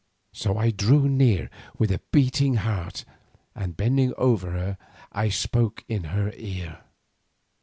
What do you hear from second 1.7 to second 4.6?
with a beating heart, and bending over